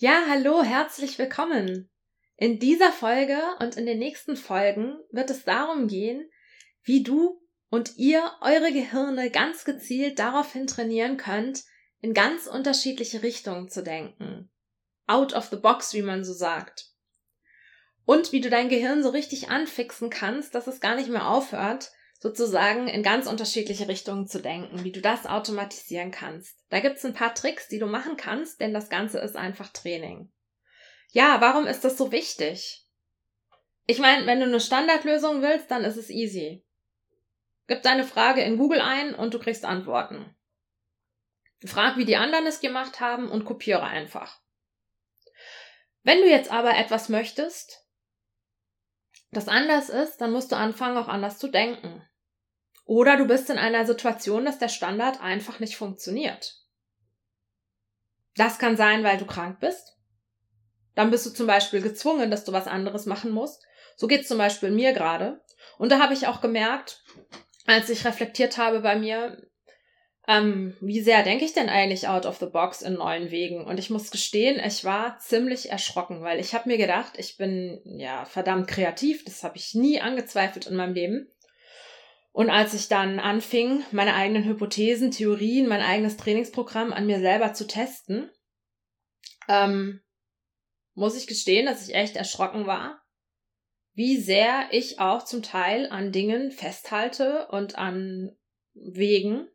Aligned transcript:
Ja, 0.00 0.26
hallo, 0.28 0.62
herzlich 0.62 1.18
willkommen. 1.18 1.90
In 2.36 2.60
dieser 2.60 2.92
Folge 2.92 3.36
und 3.58 3.76
in 3.76 3.84
den 3.84 3.98
nächsten 3.98 4.36
Folgen 4.36 4.96
wird 5.10 5.28
es 5.28 5.42
darum 5.42 5.88
gehen, 5.88 6.30
wie 6.84 7.02
du 7.02 7.42
und 7.68 7.96
ihr 7.96 8.30
eure 8.40 8.72
Gehirne 8.72 9.28
ganz 9.32 9.64
gezielt 9.64 10.20
daraufhin 10.20 10.68
trainieren 10.68 11.16
könnt, 11.16 11.64
in 12.00 12.14
ganz 12.14 12.46
unterschiedliche 12.46 13.24
Richtungen 13.24 13.70
zu 13.70 13.82
denken. 13.82 14.52
Out 15.08 15.32
of 15.32 15.46
the 15.46 15.56
box, 15.56 15.92
wie 15.94 16.02
man 16.02 16.22
so 16.22 16.32
sagt. 16.32 16.92
Und 18.04 18.30
wie 18.30 18.40
du 18.40 18.50
dein 18.50 18.68
Gehirn 18.68 19.02
so 19.02 19.08
richtig 19.08 19.50
anfixen 19.50 20.10
kannst, 20.10 20.54
dass 20.54 20.68
es 20.68 20.78
gar 20.78 20.94
nicht 20.94 21.08
mehr 21.08 21.26
aufhört, 21.26 21.90
sozusagen 22.18 22.88
in 22.88 23.02
ganz 23.02 23.26
unterschiedliche 23.26 23.88
Richtungen 23.88 24.26
zu 24.26 24.40
denken, 24.40 24.82
wie 24.84 24.92
du 24.92 25.00
das 25.00 25.26
automatisieren 25.26 26.10
kannst. 26.10 26.56
Da 26.68 26.80
gibt's 26.80 27.04
ein 27.04 27.14
paar 27.14 27.34
Tricks, 27.34 27.68
die 27.68 27.78
du 27.78 27.86
machen 27.86 28.16
kannst, 28.16 28.60
denn 28.60 28.74
das 28.74 28.88
Ganze 28.88 29.18
ist 29.18 29.36
einfach 29.36 29.68
Training. 29.68 30.30
Ja, 31.12 31.40
warum 31.40 31.66
ist 31.66 31.84
das 31.84 31.96
so 31.96 32.12
wichtig? 32.12 32.84
Ich 33.86 33.98
meine, 33.98 34.26
wenn 34.26 34.40
du 34.40 34.46
eine 34.46 34.60
Standardlösung 34.60 35.40
willst, 35.42 35.70
dann 35.70 35.84
ist 35.84 35.96
es 35.96 36.10
easy. 36.10 36.64
Gib 37.68 37.82
deine 37.82 38.04
Frage 38.04 38.42
in 38.42 38.58
Google 38.58 38.80
ein 38.80 39.14
und 39.14 39.32
du 39.32 39.38
kriegst 39.38 39.64
Antworten. 39.64 40.34
Frag, 41.64 41.96
wie 41.96 42.04
die 42.04 42.16
anderen 42.16 42.46
es 42.46 42.60
gemacht 42.60 43.00
haben 43.00 43.30
und 43.30 43.44
kopiere 43.44 43.84
einfach. 43.84 44.40
Wenn 46.02 46.20
du 46.20 46.28
jetzt 46.28 46.50
aber 46.50 46.76
etwas 46.76 47.08
möchtest, 47.08 47.84
das 49.30 49.48
anders 49.48 49.88
ist, 49.88 50.18
dann 50.18 50.32
musst 50.32 50.52
du 50.52 50.56
anfangen, 50.56 50.96
auch 50.96 51.08
anders 51.08 51.38
zu 51.38 51.48
denken. 51.48 52.02
Oder 52.84 53.16
du 53.16 53.26
bist 53.26 53.50
in 53.50 53.58
einer 53.58 53.84
Situation, 53.84 54.44
dass 54.44 54.58
der 54.58 54.68
Standard 54.68 55.20
einfach 55.20 55.60
nicht 55.60 55.76
funktioniert. 55.76 56.56
Das 58.34 58.58
kann 58.58 58.76
sein, 58.76 59.04
weil 59.04 59.18
du 59.18 59.26
krank 59.26 59.60
bist. 59.60 59.98
Dann 60.94 61.10
bist 61.10 61.26
du 61.26 61.30
zum 61.30 61.46
Beispiel 61.46 61.82
gezwungen, 61.82 62.30
dass 62.30 62.44
du 62.44 62.52
was 62.52 62.66
anderes 62.66 63.04
machen 63.04 63.30
musst. 63.30 63.62
So 63.96 64.06
geht's 64.06 64.28
zum 64.28 64.38
Beispiel 64.38 64.70
mir 64.70 64.92
gerade. 64.92 65.44
Und 65.76 65.92
da 65.92 65.98
habe 65.98 66.14
ich 66.14 66.26
auch 66.26 66.40
gemerkt, 66.40 67.04
als 67.66 67.90
ich 67.90 68.04
reflektiert 68.04 68.56
habe 68.56 68.80
bei 68.80 68.96
mir, 68.96 69.42
ähm, 70.28 70.76
wie 70.82 71.00
sehr 71.00 71.22
denke 71.22 71.46
ich 71.46 71.54
denn 71.54 71.70
eigentlich 71.70 72.06
out 72.06 72.26
of 72.26 72.36
the 72.36 72.46
box 72.46 72.82
in 72.82 72.94
neuen 72.94 73.30
Wegen? 73.30 73.64
Und 73.64 73.78
ich 73.78 73.88
muss 73.88 74.10
gestehen, 74.10 74.60
ich 74.62 74.84
war 74.84 75.18
ziemlich 75.18 75.70
erschrocken, 75.70 76.20
weil 76.20 76.38
ich 76.38 76.52
habe 76.52 76.68
mir 76.68 76.76
gedacht, 76.76 77.14
ich 77.16 77.38
bin 77.38 77.80
ja 77.84 78.26
verdammt 78.26 78.68
kreativ, 78.68 79.24
das 79.24 79.42
habe 79.42 79.56
ich 79.56 79.74
nie 79.74 80.02
angezweifelt 80.02 80.66
in 80.66 80.76
meinem 80.76 80.92
Leben. 80.92 81.32
Und 82.30 82.50
als 82.50 82.74
ich 82.74 82.88
dann 82.88 83.18
anfing, 83.18 83.82
meine 83.90 84.14
eigenen 84.14 84.44
Hypothesen, 84.44 85.10
Theorien, 85.10 85.66
mein 85.66 85.80
eigenes 85.80 86.18
Trainingsprogramm 86.18 86.92
an 86.92 87.06
mir 87.06 87.20
selber 87.20 87.54
zu 87.54 87.66
testen, 87.66 88.30
ähm, 89.48 90.02
muss 90.92 91.16
ich 91.16 91.26
gestehen, 91.26 91.64
dass 91.64 91.88
ich 91.88 91.94
echt 91.94 92.16
erschrocken 92.16 92.66
war, 92.66 93.00
wie 93.94 94.18
sehr 94.18 94.68
ich 94.72 95.00
auch 95.00 95.24
zum 95.24 95.42
Teil 95.42 95.90
an 95.90 96.12
Dingen 96.12 96.50
festhalte 96.50 97.48
und 97.48 97.78
an 97.78 98.36
Wegen, 98.74 99.48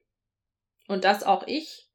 und 0.87 1.03
dass 1.03 1.23
auch 1.23 1.47
ich 1.47 1.89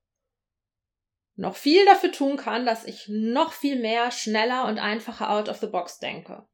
noch 1.36 1.56
viel 1.56 1.84
dafür 1.86 2.10
tun 2.10 2.36
kann, 2.36 2.66
dass 2.66 2.84
ich 2.84 3.06
noch 3.08 3.52
viel 3.52 3.78
mehr 3.78 4.10
schneller 4.10 4.66
und 4.66 4.78
einfacher 4.78 5.30
out 5.30 5.48
of 5.48 5.58
the 5.58 5.68
box 5.68 5.98
denke. 5.98 6.46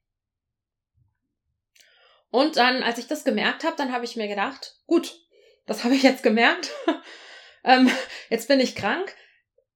Und 2.30 2.56
dann, 2.56 2.82
als 2.82 2.98
ich 2.98 3.06
das 3.06 3.24
gemerkt 3.24 3.64
habe, 3.64 3.76
dann 3.76 3.92
habe 3.92 4.04
ich 4.04 4.16
mir 4.16 4.28
gedacht, 4.28 4.80
gut, 4.86 5.20
das 5.66 5.84
habe 5.84 5.94
ich 5.94 6.02
jetzt 6.02 6.22
gemerkt. 6.22 6.70
ähm, 7.64 7.90
jetzt 8.28 8.48
bin 8.48 8.60
ich 8.60 8.74
krank. 8.74 9.14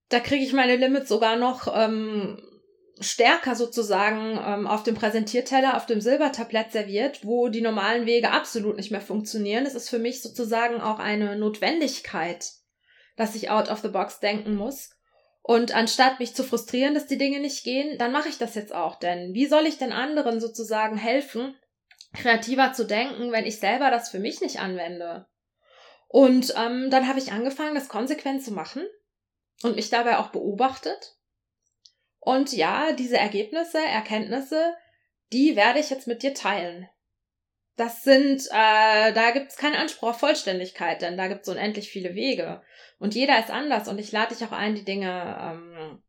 Da 0.08 0.20
kriege 0.20 0.44
ich 0.44 0.52
meine 0.52 0.76
Limits 0.76 1.08
sogar 1.08 1.36
noch 1.36 1.72
ähm, 1.74 2.42
stärker 3.00 3.54
sozusagen 3.54 4.38
ähm, 4.44 4.66
auf 4.66 4.82
dem 4.82 4.94
Präsentierteller, 4.94 5.76
auf 5.76 5.86
dem 5.86 6.00
Silbertablett 6.00 6.72
serviert, 6.72 7.24
wo 7.24 7.48
die 7.48 7.60
normalen 7.60 8.06
Wege 8.06 8.30
absolut 8.30 8.76
nicht 8.76 8.90
mehr 8.90 9.00
funktionieren. 9.00 9.66
Es 9.66 9.74
ist 9.74 9.88
für 9.88 9.98
mich 9.98 10.22
sozusagen 10.22 10.80
auch 10.80 10.98
eine 10.98 11.36
Notwendigkeit, 11.36 12.50
dass 13.16 13.34
ich 13.34 13.50
out 13.50 13.70
of 13.70 13.80
the 13.80 13.88
box 13.88 14.20
denken 14.20 14.54
muss. 14.54 14.90
Und 15.42 15.74
anstatt 15.74 16.20
mich 16.20 16.34
zu 16.34 16.44
frustrieren, 16.44 16.94
dass 16.94 17.06
die 17.06 17.18
Dinge 17.18 17.40
nicht 17.40 17.64
gehen, 17.64 17.98
dann 17.98 18.12
mache 18.12 18.28
ich 18.28 18.38
das 18.38 18.54
jetzt 18.54 18.74
auch. 18.74 18.96
Denn 18.96 19.34
wie 19.34 19.46
soll 19.46 19.66
ich 19.66 19.78
denn 19.78 19.92
anderen 19.92 20.40
sozusagen 20.40 20.96
helfen, 20.96 21.56
kreativer 22.14 22.72
zu 22.72 22.84
denken, 22.84 23.32
wenn 23.32 23.46
ich 23.46 23.58
selber 23.58 23.90
das 23.90 24.10
für 24.10 24.18
mich 24.18 24.40
nicht 24.40 24.60
anwende? 24.60 25.26
Und 26.06 26.54
ähm, 26.56 26.90
dann 26.90 27.08
habe 27.08 27.18
ich 27.18 27.32
angefangen, 27.32 27.74
das 27.74 27.88
konsequent 27.88 28.42
zu 28.42 28.52
machen 28.52 28.86
und 29.62 29.76
mich 29.76 29.90
dabei 29.90 30.18
auch 30.18 30.28
beobachtet 30.28 31.17
und 32.20 32.52
ja, 32.52 32.92
diese 32.92 33.16
Ergebnisse, 33.16 33.78
Erkenntnisse, 33.78 34.74
die 35.32 35.56
werde 35.56 35.80
ich 35.80 35.90
jetzt 35.90 36.06
mit 36.06 36.22
dir 36.22 36.34
teilen. 36.34 36.88
Das 37.76 38.02
sind, 38.02 38.42
äh, 38.50 39.12
da 39.12 39.30
gibt's 39.32 39.56
keinen 39.56 39.76
Anspruch 39.76 40.10
auf 40.10 40.18
Vollständigkeit, 40.18 41.00
denn 41.00 41.16
da 41.16 41.28
gibt's 41.28 41.48
unendlich 41.48 41.88
viele 41.90 42.14
Wege. 42.14 42.60
Und 42.98 43.14
jeder 43.14 43.38
ist 43.38 43.50
anders 43.50 43.86
und 43.86 44.00
ich 44.00 44.10
lade 44.10 44.34
dich 44.34 44.44
auch 44.44 44.52
ein, 44.52 44.74
die 44.74 44.84
Dinge 44.84 45.38
ähm, 45.40 46.02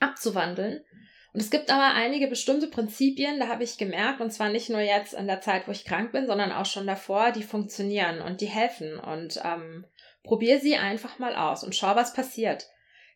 abzuwandeln. 0.00 0.84
Und 1.32 1.40
es 1.40 1.50
gibt 1.50 1.70
aber 1.70 1.94
einige 1.94 2.26
bestimmte 2.26 2.68
Prinzipien, 2.68 3.38
da 3.38 3.48
habe 3.48 3.64
ich 3.64 3.78
gemerkt, 3.78 4.20
und 4.20 4.32
zwar 4.32 4.48
nicht 4.50 4.70
nur 4.70 4.80
jetzt 4.80 5.14
in 5.14 5.26
der 5.26 5.40
Zeit, 5.40 5.66
wo 5.66 5.72
ich 5.72 5.84
krank 5.84 6.12
bin, 6.12 6.26
sondern 6.26 6.52
auch 6.52 6.66
schon 6.66 6.86
davor, 6.86 7.32
die 7.32 7.42
funktionieren 7.42 8.20
und 8.20 8.40
die 8.40 8.46
helfen. 8.46 8.98
Und 8.98 9.40
ähm, 9.44 9.86
probier 10.24 10.60
sie 10.60 10.76
einfach 10.76 11.18
mal 11.18 11.36
aus 11.36 11.64
und 11.64 11.74
schau, 11.74 11.96
was 11.96 12.12
passiert. 12.12 12.66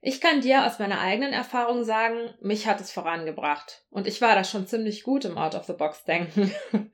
Ich 0.04 0.20
kann 0.20 0.40
dir 0.40 0.66
aus 0.66 0.80
meiner 0.80 1.00
eigenen 1.00 1.32
Erfahrung 1.32 1.84
sagen, 1.84 2.34
mich 2.40 2.66
hat 2.66 2.80
es 2.80 2.90
vorangebracht. 2.90 3.84
Und 3.88 4.08
ich 4.08 4.20
war 4.20 4.34
da 4.34 4.42
schon 4.42 4.66
ziemlich 4.66 5.04
gut 5.04 5.24
im 5.24 5.38
Out-of-the-Box-Denken. 5.38 6.52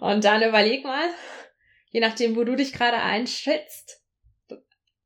Und 0.00 0.24
dann 0.24 0.42
überleg 0.42 0.84
mal, 0.84 1.08
je 1.90 2.00
nachdem, 2.00 2.34
wo 2.34 2.42
du 2.42 2.56
dich 2.56 2.72
gerade 2.72 2.96
einschätzt, 2.96 4.02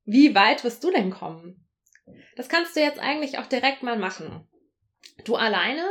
wie 0.06 0.34
weit 0.34 0.64
wirst 0.64 0.82
du 0.82 0.90
denn 0.90 1.10
kommen? 1.10 1.68
Das 2.36 2.48
kannst 2.48 2.74
du 2.74 2.80
jetzt 2.80 2.98
eigentlich 2.98 3.36
auch 3.36 3.46
direkt 3.46 3.82
mal 3.82 3.98
machen. 3.98 4.48
Du 5.26 5.36
alleine, 5.36 5.84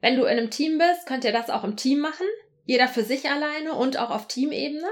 wenn 0.00 0.16
du 0.16 0.24
in 0.24 0.36
einem 0.36 0.50
Team 0.50 0.78
bist, 0.78 1.06
könnt 1.06 1.22
ihr 1.22 1.32
das 1.32 1.48
auch 1.48 1.62
im 1.62 1.76
Team 1.76 2.00
machen. 2.00 2.26
Jeder 2.64 2.88
für 2.88 3.04
sich 3.04 3.30
alleine 3.30 3.74
und 3.74 3.98
auch 3.98 4.10
auf 4.10 4.26
Teamebene. 4.26 4.88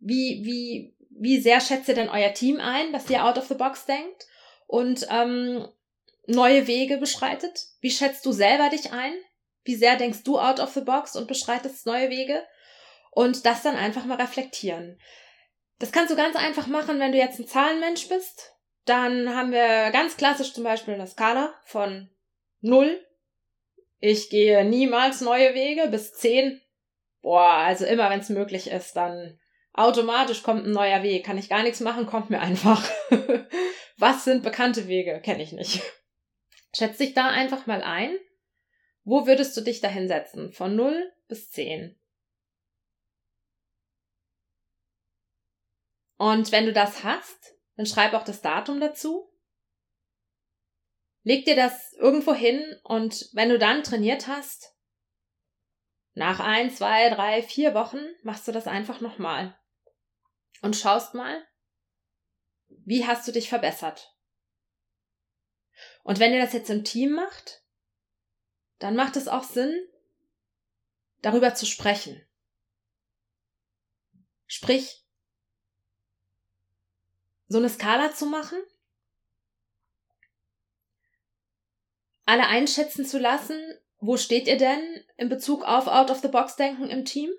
Wie, 0.00 0.42
wie, 0.44 0.96
wie 1.10 1.38
sehr 1.38 1.60
schätzt 1.60 1.88
ihr 1.88 1.94
denn 1.94 2.08
euer 2.08 2.34
Team 2.34 2.58
ein, 2.58 2.92
dass 2.92 3.08
ihr 3.08 3.24
out 3.24 3.38
of 3.38 3.46
the 3.46 3.54
box 3.54 3.86
denkt? 3.86 4.26
Und 4.66 5.06
ähm, 5.10 5.68
neue 6.26 6.66
Wege 6.66 6.98
beschreitet? 6.98 7.66
Wie 7.80 7.90
schätzt 7.90 8.24
du 8.26 8.32
selber 8.32 8.68
dich 8.68 8.92
ein? 8.92 9.14
Wie 9.64 9.76
sehr 9.76 9.96
denkst 9.96 10.22
du 10.24 10.38
out 10.38 10.60
of 10.60 10.72
the 10.72 10.80
box 10.80 11.16
und 11.16 11.28
beschreitest 11.28 11.86
neue 11.86 12.10
Wege? 12.10 12.44
Und 13.10 13.46
das 13.46 13.62
dann 13.62 13.76
einfach 13.76 14.04
mal 14.04 14.20
reflektieren. 14.20 15.00
Das 15.78 15.92
kannst 15.92 16.10
du 16.10 16.16
ganz 16.16 16.36
einfach 16.36 16.66
machen, 16.66 17.00
wenn 17.00 17.12
du 17.12 17.18
jetzt 17.18 17.38
ein 17.38 17.46
Zahlenmensch 17.46 18.08
bist. 18.08 18.54
Dann 18.84 19.34
haben 19.34 19.52
wir 19.52 19.90
ganz 19.90 20.16
klassisch 20.16 20.52
zum 20.52 20.64
Beispiel 20.64 20.94
eine 20.94 21.06
Skala 21.06 21.54
von 21.64 22.10
0. 22.60 23.04
Ich 23.98 24.30
gehe 24.30 24.64
niemals 24.64 25.20
neue 25.20 25.54
Wege 25.54 25.88
bis 25.88 26.12
10. 26.14 26.60
Boah, 27.22 27.48
also 27.48 27.84
immer 27.84 28.10
wenn 28.10 28.20
es 28.20 28.28
möglich 28.28 28.70
ist, 28.70 28.94
dann 28.94 29.38
automatisch 29.76 30.42
kommt 30.42 30.66
ein 30.66 30.72
neuer 30.72 31.02
Weg. 31.02 31.24
Kann 31.24 31.38
ich 31.38 31.48
gar 31.48 31.62
nichts 31.62 31.80
machen, 31.80 32.06
kommt 32.06 32.30
mir 32.30 32.40
einfach. 32.40 32.82
Was 33.98 34.24
sind 34.24 34.42
bekannte 34.42 34.88
Wege? 34.88 35.20
Kenne 35.22 35.42
ich 35.42 35.52
nicht. 35.52 35.82
Schätz 36.74 36.98
dich 36.98 37.14
da 37.14 37.28
einfach 37.28 37.66
mal 37.66 37.82
ein. 37.82 38.16
Wo 39.04 39.26
würdest 39.26 39.56
du 39.56 39.60
dich 39.60 39.80
da 39.80 39.88
hinsetzen? 39.88 40.52
Von 40.52 40.74
0 40.74 41.12
bis 41.28 41.50
10. 41.50 41.98
Und 46.18 46.50
wenn 46.52 46.66
du 46.66 46.72
das 46.72 47.04
hast, 47.04 47.54
dann 47.76 47.86
schreib 47.86 48.14
auch 48.14 48.24
das 48.24 48.42
Datum 48.42 48.80
dazu. 48.80 49.30
Leg 51.22 51.44
dir 51.44 51.56
das 51.56 51.92
irgendwo 51.94 52.34
hin 52.34 52.62
und 52.84 53.30
wenn 53.32 53.48
du 53.48 53.58
dann 53.58 53.82
trainiert 53.82 54.28
hast, 54.28 54.74
nach 56.14 56.40
ein, 56.40 56.70
zwei, 56.70 57.10
drei, 57.10 57.42
vier 57.42 57.74
Wochen 57.74 57.98
machst 58.22 58.48
du 58.48 58.52
das 58.52 58.66
einfach 58.66 59.00
nochmal. 59.00 59.58
Und 60.62 60.76
schaust 60.76 61.14
mal, 61.14 61.46
wie 62.68 63.06
hast 63.06 63.26
du 63.26 63.32
dich 63.32 63.48
verbessert? 63.48 64.14
Und 66.02 66.18
wenn 66.18 66.32
ihr 66.32 66.40
das 66.40 66.52
jetzt 66.52 66.70
im 66.70 66.84
Team 66.84 67.12
macht, 67.12 67.62
dann 68.78 68.96
macht 68.96 69.16
es 69.16 69.28
auch 69.28 69.44
Sinn, 69.44 69.74
darüber 71.22 71.54
zu 71.54 71.66
sprechen. 71.66 72.24
Sprich, 74.46 75.04
so 77.48 77.58
eine 77.58 77.68
Skala 77.68 78.14
zu 78.14 78.26
machen, 78.26 78.58
alle 82.24 82.46
einschätzen 82.46 83.04
zu 83.04 83.18
lassen, 83.18 83.58
wo 83.98 84.16
steht 84.16 84.46
ihr 84.46 84.56
denn 84.56 85.04
in 85.16 85.28
Bezug 85.28 85.64
auf 85.64 85.86
Out-of-the-Box-Denken 85.86 86.88
im 86.90 87.04
Team? 87.04 87.30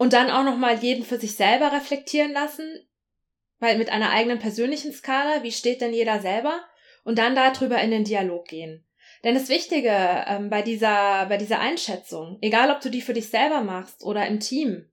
Und 0.00 0.14
dann 0.14 0.30
auch 0.30 0.44
nochmal 0.44 0.78
jeden 0.78 1.04
für 1.04 1.18
sich 1.18 1.36
selber 1.36 1.72
reflektieren 1.72 2.32
lassen. 2.32 2.88
weil 3.58 3.76
mit 3.76 3.90
einer 3.90 4.08
eigenen 4.08 4.38
persönlichen 4.38 4.90
Skala, 4.94 5.42
wie 5.42 5.52
steht 5.52 5.82
denn 5.82 5.92
jeder 5.92 6.20
selber? 6.20 6.64
Und 7.04 7.18
dann 7.18 7.34
darüber 7.34 7.78
in 7.82 7.90
den 7.90 8.04
Dialog 8.04 8.46
gehen. 8.48 8.86
Denn 9.22 9.34
das 9.34 9.50
Wichtige 9.50 10.24
ähm, 10.26 10.48
bei 10.48 10.62
dieser, 10.62 11.26
bei 11.26 11.36
dieser 11.36 11.60
Einschätzung, 11.60 12.38
egal 12.40 12.70
ob 12.70 12.80
du 12.80 12.88
die 12.88 13.02
für 13.02 13.12
dich 13.12 13.28
selber 13.28 13.60
machst 13.60 14.02
oder 14.02 14.26
im 14.26 14.40
Team, 14.40 14.90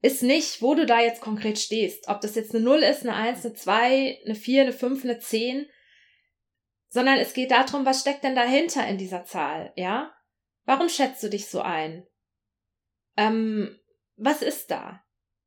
ist 0.00 0.22
nicht, 0.22 0.62
wo 0.62 0.76
du 0.76 0.86
da 0.86 1.00
jetzt 1.00 1.20
konkret 1.20 1.58
stehst. 1.58 2.06
Ob 2.06 2.20
das 2.20 2.36
jetzt 2.36 2.54
eine 2.54 2.62
0 2.62 2.84
ist, 2.84 3.02
eine 3.02 3.16
1, 3.16 3.44
eine 3.44 3.54
2, 3.54 4.20
eine 4.24 4.34
4, 4.36 4.62
eine 4.62 4.72
5, 4.72 5.02
eine 5.02 5.18
10. 5.18 5.68
Sondern 6.88 7.18
es 7.18 7.34
geht 7.34 7.50
darum, 7.50 7.84
was 7.84 8.02
steckt 8.02 8.22
denn 8.22 8.36
dahinter 8.36 8.86
in 8.86 8.96
dieser 8.96 9.24
Zahl, 9.24 9.72
ja? 9.74 10.14
Warum 10.66 10.88
schätzt 10.88 11.20
du 11.24 11.28
dich 11.28 11.48
so 11.48 11.62
ein? 11.62 12.06
Ähm, 13.16 13.79
was 14.20 14.42
ist 14.42 14.70
da? 14.70 15.02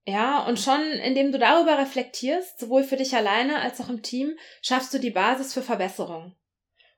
Ja, 0.05 0.45
und 0.45 0.59
schon 0.59 0.81
indem 0.81 1.31
du 1.31 1.39
darüber 1.39 1.77
reflektierst, 1.77 2.59
sowohl 2.59 2.83
für 2.83 2.97
dich 2.97 3.15
alleine 3.15 3.61
als 3.61 3.79
auch 3.79 3.89
im 3.89 4.01
Team, 4.01 4.37
schaffst 4.61 4.93
du 4.93 4.99
die 4.99 5.11
Basis 5.11 5.53
für 5.53 5.61
Verbesserung. 5.61 6.35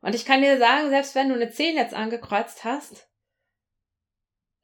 Und 0.01 0.15
ich 0.15 0.25
kann 0.25 0.41
dir 0.41 0.57
sagen, 0.57 0.89
selbst 0.89 1.13
wenn 1.13 1.29
du 1.29 1.35
eine 1.35 1.51
10 1.51 1.75
jetzt 1.75 1.93
angekreuzt 1.93 2.63
hast, 2.63 3.07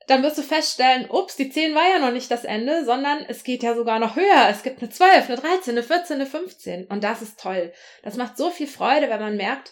dann 0.08 0.24
wirst 0.24 0.40
du 0.40 0.42
feststellen, 0.42 1.10
ups, 1.10 1.36
die 1.36 1.50
10 1.50 1.76
war 1.76 1.88
ja 1.88 2.00
noch 2.00 2.12
nicht 2.12 2.32
das 2.32 2.44
Ende, 2.44 2.84
sondern 2.84 3.24
es 3.28 3.44
geht 3.44 3.62
ja 3.62 3.76
sogar 3.76 4.00
noch 4.00 4.16
höher. 4.16 4.50
Es 4.50 4.64
gibt 4.64 4.82
eine 4.82 4.90
12, 4.90 5.30
eine 5.30 5.38
13, 5.38 5.74
eine 5.74 5.84
14, 5.84 6.16
eine 6.16 6.26
15. 6.26 6.86
Und 6.88 7.04
das 7.04 7.22
ist 7.22 7.40
toll. 7.40 7.72
Das 8.02 8.18
macht 8.18 8.38
so 8.38 8.50
viel 8.50 8.68
Freude, 8.68 9.10
wenn 9.10 9.22
man 9.22 9.38
merkt, 9.38 9.72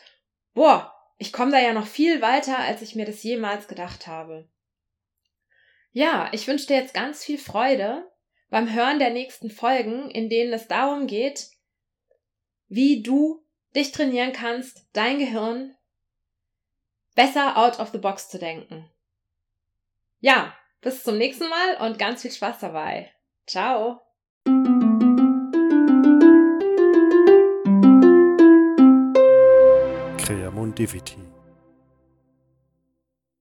boah, 0.54 0.94
ich 1.18 1.34
komme 1.34 1.52
da 1.52 1.60
ja 1.60 1.74
noch 1.74 1.88
viel 1.88 2.22
weiter, 2.22 2.58
als 2.60 2.82
ich 2.82 2.96
mir 2.96 3.06
das 3.06 3.24
jemals 3.24 3.68
gedacht 3.68 4.06
habe. 4.06 4.48
Ja, 5.92 6.30
ich 6.34 6.48
wünsche 6.48 6.68
dir 6.68 6.78
jetzt 6.78 6.94
ganz 6.94 7.24
viel 7.24 7.38
Freude 7.38 8.10
beim 8.50 8.72
Hören 8.72 9.00
der 9.00 9.10
nächsten 9.10 9.50
Folgen, 9.50 10.10
in 10.12 10.30
denen 10.30 10.54
es 10.54 10.68
darum 10.68 11.08
geht, 11.08 11.50
wie 12.68 13.02
du 13.02 13.44
dich 13.76 13.92
trainieren 13.92 14.34
kannst, 14.34 14.88
dein 14.94 15.20
Gehirn 15.20 15.76
besser 17.16 17.58
out 17.58 17.80
of 17.80 17.90
the 17.90 17.98
box 17.98 18.30
zu 18.30 18.38
denken. 18.38 18.90
Ja, 20.20 20.54
bis 20.82 21.04
zum 21.04 21.18
nächsten 21.18 21.50
Mal 21.50 21.88
und 21.88 21.98
ganz 21.98 22.22
viel 22.22 22.32
Spaß 22.32 22.60
dabei. 22.60 23.12
Ciao. 23.48 24.02
Creamondivity 30.18 31.29